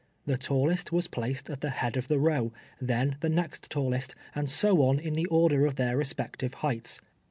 The 0.25 0.35
tallest 0.35 0.91
was 0.91 1.05
placed 1.07 1.47
at 1.51 1.61
the 1.61 1.69
head 1.69 1.95
of 1.95 2.07
the 2.07 2.17
row, 2.17 2.51
then 2.81 3.17
the 3.19 3.29
next 3.29 3.69
tallest, 3.69 4.15
and 4.33 4.49
so 4.49 4.81
on 4.81 4.97
in 4.97 5.13
the 5.13 5.27
order 5.27 5.67
of 5.67 5.75
their 5.75 5.95
respective 5.95 6.55
heights. 6.65 7.01